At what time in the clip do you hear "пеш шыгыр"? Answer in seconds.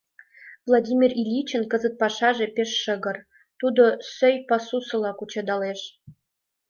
2.55-3.17